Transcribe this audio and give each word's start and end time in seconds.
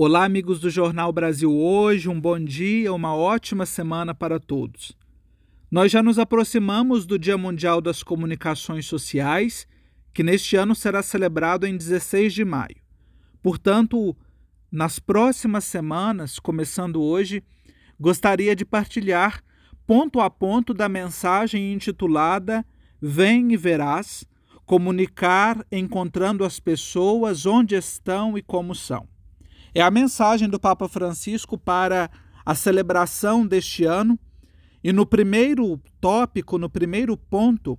Olá, 0.00 0.24
amigos 0.24 0.60
do 0.60 0.70
Jornal 0.70 1.12
Brasil 1.12 1.52
Hoje, 1.52 2.08
um 2.08 2.20
bom 2.20 2.38
dia, 2.38 2.92
uma 2.94 3.16
ótima 3.16 3.66
semana 3.66 4.14
para 4.14 4.38
todos. 4.38 4.96
Nós 5.68 5.90
já 5.90 6.00
nos 6.04 6.20
aproximamos 6.20 7.04
do 7.04 7.18
Dia 7.18 7.36
Mundial 7.36 7.80
das 7.80 8.04
Comunicações 8.04 8.86
Sociais, 8.86 9.66
que 10.14 10.22
neste 10.22 10.54
ano 10.54 10.72
será 10.72 11.02
celebrado 11.02 11.66
em 11.66 11.76
16 11.76 12.32
de 12.32 12.44
maio. 12.44 12.76
Portanto, 13.42 14.16
nas 14.70 15.00
próximas 15.00 15.64
semanas, 15.64 16.38
começando 16.38 17.02
hoje, 17.02 17.42
gostaria 17.98 18.54
de 18.54 18.64
partilhar 18.64 19.42
ponto 19.84 20.20
a 20.20 20.30
ponto 20.30 20.72
da 20.72 20.88
mensagem 20.88 21.72
intitulada 21.72 22.64
Vem 23.02 23.52
e 23.52 23.56
Verás 23.56 24.24
comunicar 24.64 25.66
encontrando 25.72 26.44
as 26.44 26.60
pessoas 26.60 27.46
onde 27.46 27.74
estão 27.74 28.38
e 28.38 28.42
como 28.42 28.76
são. 28.76 29.08
É 29.74 29.82
a 29.82 29.90
mensagem 29.90 30.48
do 30.48 30.58
Papa 30.58 30.88
Francisco 30.88 31.58
para 31.58 32.10
a 32.44 32.54
celebração 32.54 33.46
deste 33.46 33.84
ano. 33.84 34.18
E 34.82 34.92
no 34.92 35.04
primeiro 35.04 35.80
tópico, 36.00 36.56
no 36.56 36.70
primeiro 36.70 37.16
ponto, 37.16 37.78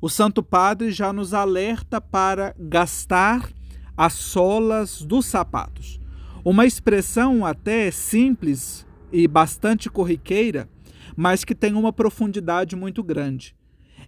o 0.00 0.08
Santo 0.08 0.42
Padre 0.42 0.90
já 0.90 1.12
nos 1.12 1.32
alerta 1.32 2.00
para 2.00 2.54
gastar 2.58 3.50
as 3.96 4.14
solas 4.14 5.02
dos 5.02 5.26
sapatos. 5.26 6.00
Uma 6.44 6.66
expressão 6.66 7.44
até 7.44 7.90
simples 7.90 8.86
e 9.12 9.28
bastante 9.28 9.90
corriqueira, 9.90 10.68
mas 11.16 11.44
que 11.44 11.54
tem 11.54 11.74
uma 11.74 11.92
profundidade 11.92 12.74
muito 12.74 13.02
grande. 13.02 13.54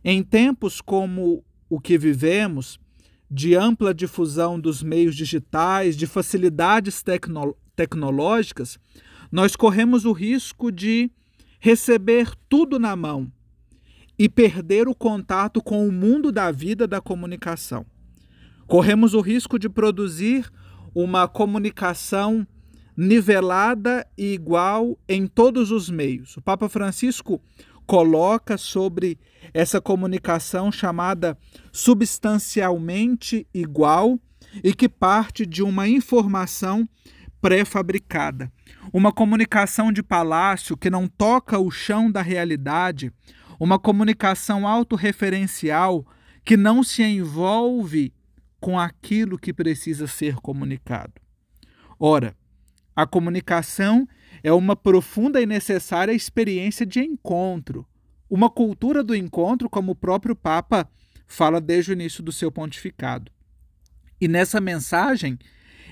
Em 0.04 0.22
tempos 0.22 0.80
como 0.80 1.44
o 1.68 1.80
que 1.80 1.98
vivemos, 1.98 2.80
de 3.34 3.54
ampla 3.54 3.94
difusão 3.94 4.60
dos 4.60 4.82
meios 4.82 5.16
digitais, 5.16 5.96
de 5.96 6.06
facilidades 6.06 7.02
tecno 7.02 7.56
tecnológicas, 7.74 8.78
nós 9.30 9.56
corremos 9.56 10.04
o 10.04 10.12
risco 10.12 10.70
de 10.70 11.10
receber 11.58 12.34
tudo 12.46 12.78
na 12.78 12.94
mão 12.94 13.32
e 14.18 14.28
perder 14.28 14.86
o 14.86 14.94
contato 14.94 15.62
com 15.62 15.88
o 15.88 15.90
mundo 15.90 16.30
da 16.30 16.50
vida 16.50 16.86
da 16.86 17.00
comunicação. 17.00 17.86
Corremos 18.66 19.14
o 19.14 19.22
risco 19.22 19.58
de 19.58 19.70
produzir 19.70 20.52
uma 20.94 21.26
comunicação 21.26 22.46
nivelada 22.94 24.06
e 24.18 24.34
igual 24.34 24.98
em 25.08 25.26
todos 25.26 25.70
os 25.70 25.88
meios. 25.88 26.36
O 26.36 26.42
Papa 26.42 26.68
Francisco 26.68 27.40
coloca 27.86 28.56
sobre 28.56 29.18
essa 29.52 29.80
comunicação 29.80 30.70
chamada 30.70 31.36
substancialmente 31.72 33.46
igual 33.52 34.18
e 34.62 34.74
que 34.74 34.88
parte 34.88 35.46
de 35.46 35.62
uma 35.62 35.88
informação 35.88 36.88
pré-fabricada. 37.40 38.52
Uma 38.92 39.12
comunicação 39.12 39.90
de 39.92 40.02
palácio 40.02 40.76
que 40.76 40.90
não 40.90 41.08
toca 41.08 41.58
o 41.58 41.70
chão 41.70 42.10
da 42.10 42.22
realidade, 42.22 43.12
uma 43.58 43.78
comunicação 43.78 44.66
autorreferencial 44.66 46.06
que 46.44 46.56
não 46.56 46.82
se 46.82 47.02
envolve 47.02 48.12
com 48.60 48.78
aquilo 48.78 49.38
que 49.38 49.52
precisa 49.52 50.06
ser 50.06 50.36
comunicado. 50.36 51.14
Ora, 51.98 52.36
a 52.94 53.06
comunicação 53.06 54.06
é 54.42 54.52
uma 54.52 54.76
profunda 54.76 55.40
e 55.40 55.46
necessária 55.46 56.12
experiência 56.12 56.84
de 56.84 57.00
encontro, 57.00 57.86
uma 58.28 58.50
cultura 58.50 59.02
do 59.02 59.14
encontro, 59.14 59.68
como 59.68 59.92
o 59.92 59.96
próprio 59.96 60.34
Papa 60.34 60.88
fala 61.26 61.60
desde 61.60 61.90
o 61.90 61.94
início 61.94 62.22
do 62.22 62.32
seu 62.32 62.50
pontificado. 62.50 63.30
E 64.20 64.28
nessa 64.28 64.60
mensagem, 64.60 65.38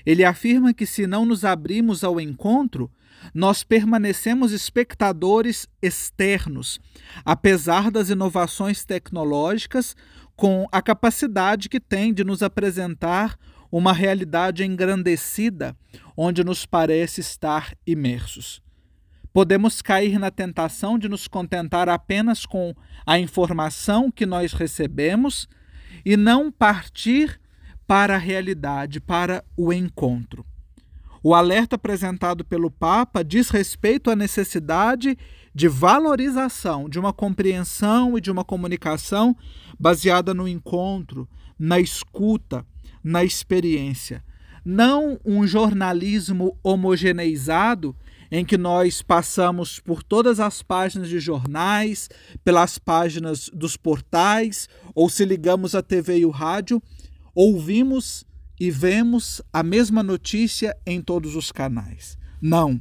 ele 0.05 0.23
afirma 0.23 0.73
que 0.73 0.85
se 0.85 1.05
não 1.05 1.25
nos 1.25 1.43
abrimos 1.43 2.03
ao 2.03 2.19
encontro, 2.19 2.89
nós 3.33 3.63
permanecemos 3.63 4.51
espectadores 4.51 5.67
externos, 5.81 6.79
apesar 7.23 7.91
das 7.91 8.09
inovações 8.09 8.83
tecnológicas, 8.83 9.95
com 10.35 10.67
a 10.71 10.81
capacidade 10.81 11.69
que 11.69 11.79
tem 11.79 12.13
de 12.13 12.23
nos 12.23 12.41
apresentar 12.41 13.37
uma 13.71 13.93
realidade 13.93 14.65
engrandecida 14.65 15.75
onde 16.17 16.43
nos 16.43 16.65
parece 16.65 17.21
estar 17.21 17.75
imersos. 17.87 18.61
Podemos 19.33 19.81
cair 19.81 20.19
na 20.19 20.29
tentação 20.29 20.99
de 20.99 21.07
nos 21.07 21.27
contentar 21.27 21.87
apenas 21.87 22.45
com 22.45 22.75
a 23.05 23.17
informação 23.17 24.11
que 24.11 24.25
nós 24.25 24.51
recebemos 24.51 25.47
e 26.03 26.17
não 26.17 26.51
partir 26.51 27.39
para 27.87 28.15
a 28.15 28.17
realidade, 28.17 28.99
para 28.99 29.43
o 29.55 29.71
encontro. 29.71 30.45
O 31.23 31.35
alerta 31.35 31.75
apresentado 31.75 32.43
pelo 32.43 32.71
Papa 32.71 33.23
diz 33.23 33.49
respeito 33.49 34.09
à 34.09 34.15
necessidade 34.15 35.15
de 35.53 35.67
valorização, 35.67 36.89
de 36.89 36.97
uma 36.97 37.13
compreensão 37.13 38.17
e 38.17 38.21
de 38.21 38.31
uma 38.31 38.43
comunicação 38.43 39.35
baseada 39.79 40.33
no 40.33 40.47
encontro, 40.47 41.29
na 41.59 41.79
escuta, 41.79 42.65
na 43.03 43.23
experiência. 43.23 44.23
Não 44.65 45.19
um 45.23 45.45
jornalismo 45.45 46.57
homogeneizado 46.63 47.95
em 48.31 48.43
que 48.43 48.57
nós 48.57 49.03
passamos 49.03 49.79
por 49.79 50.01
todas 50.01 50.39
as 50.39 50.63
páginas 50.63 51.09
de 51.09 51.19
jornais, 51.19 52.09
pelas 52.43 52.79
páginas 52.79 53.47
dos 53.53 53.77
portais, 53.77 54.67
ou 54.95 55.07
se 55.09 55.23
ligamos 55.23 55.75
à 55.75 55.83
TV 55.83 56.19
e 56.19 56.25
o 56.25 56.29
rádio, 56.31 56.81
ouvimos 57.35 58.25
e 58.61 58.69
vemos 58.69 59.41
a 59.51 59.63
mesma 59.63 60.03
notícia 60.03 60.77
em 60.85 61.01
todos 61.01 61.35
os 61.35 61.51
canais. 61.51 62.15
Não, 62.39 62.79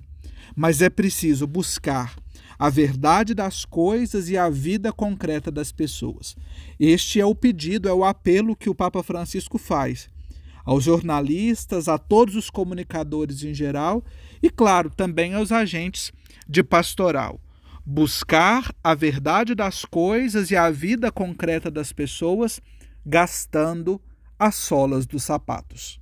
mas 0.55 0.83
é 0.83 0.91
preciso 0.91 1.47
buscar 1.47 2.15
a 2.59 2.69
verdade 2.69 3.33
das 3.33 3.65
coisas 3.65 4.29
e 4.29 4.37
a 4.37 4.51
vida 4.51 4.93
concreta 4.93 5.51
das 5.51 5.73
pessoas. 5.73 6.37
Este 6.79 7.19
é 7.19 7.25
o 7.25 7.35
pedido, 7.35 7.89
é 7.89 7.95
o 7.95 8.05
apelo 8.05 8.55
que 8.55 8.69
o 8.69 8.75
Papa 8.75 9.03
Francisco 9.03 9.57
faz 9.57 10.11
aos 10.67 10.85
jornalistas, 10.85 11.89
a 11.89 11.97
todos 11.97 12.37
os 12.37 12.51
comunicadores 12.51 13.43
em 13.43 13.55
geral 13.55 14.05
e, 14.43 14.51
claro, 14.51 14.91
também 14.91 15.33
aos 15.33 15.51
agentes 15.51 16.13
de 16.47 16.63
pastoral. 16.63 17.41
Buscar 17.87 18.71
a 18.85 18.95
verdade 18.95 19.55
das 19.55 19.87
coisas 19.87 20.51
e 20.51 20.57
a 20.59 20.71
vida 20.71 21.11
concreta 21.11 21.71
das 21.71 21.91
pessoas, 21.91 22.61
gastando 23.03 23.99
as 24.41 24.55
solas 24.55 25.07
dos 25.07 25.25
sapatos. 25.25 26.00